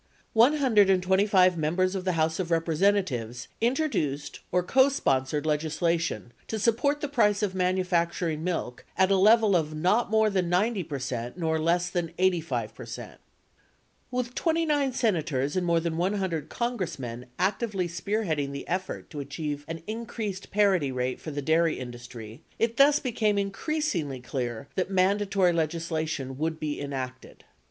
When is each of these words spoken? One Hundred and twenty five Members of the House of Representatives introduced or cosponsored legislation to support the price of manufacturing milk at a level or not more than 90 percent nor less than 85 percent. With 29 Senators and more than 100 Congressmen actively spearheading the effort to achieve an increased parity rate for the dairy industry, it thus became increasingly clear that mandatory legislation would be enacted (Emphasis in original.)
One 0.33 0.53
Hundred 0.57 0.89
and 0.89 1.03
twenty 1.03 1.27
five 1.27 1.55
Members 1.55 1.93
of 1.93 2.05
the 2.05 2.13
House 2.13 2.39
of 2.39 2.49
Representatives 2.49 3.47
introduced 3.61 4.39
or 4.51 4.63
cosponsored 4.63 5.45
legislation 5.45 6.33
to 6.47 6.57
support 6.57 7.01
the 7.01 7.07
price 7.07 7.43
of 7.43 7.53
manufacturing 7.53 8.43
milk 8.43 8.83
at 8.97 9.11
a 9.11 9.15
level 9.15 9.55
or 9.55 9.63
not 9.75 10.09
more 10.09 10.31
than 10.31 10.49
90 10.49 10.85
percent 10.85 11.37
nor 11.37 11.59
less 11.59 11.87
than 11.91 12.13
85 12.17 12.73
percent. 12.73 13.19
With 14.09 14.33
29 14.33 14.91
Senators 14.93 15.55
and 15.55 15.67
more 15.67 15.79
than 15.79 15.97
100 15.97 16.49
Congressmen 16.49 17.27
actively 17.37 17.87
spearheading 17.87 18.53
the 18.53 18.67
effort 18.67 19.11
to 19.11 19.19
achieve 19.19 19.63
an 19.67 19.83
increased 19.85 20.49
parity 20.49 20.91
rate 20.91 21.21
for 21.21 21.29
the 21.29 21.43
dairy 21.43 21.77
industry, 21.77 22.41
it 22.57 22.77
thus 22.77 22.97
became 22.97 23.37
increasingly 23.37 24.19
clear 24.19 24.67
that 24.73 24.89
mandatory 24.89 25.53
legislation 25.53 26.39
would 26.39 26.59
be 26.59 26.81
enacted 26.81 27.03
(Emphasis 27.21 27.33
in 27.33 27.43
original.) 27.43 27.47